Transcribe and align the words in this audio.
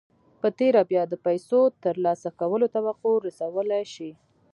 په 0.41 0.47
تېره 0.59 0.81
بیا 0.91 1.03
د 1.07 1.13
پیسو 1.25 1.61
ترلاسه 1.83 2.29
کولو 2.39 2.65
توقع 2.75 3.13
رسولای 3.27 3.83
شئ 3.93 4.11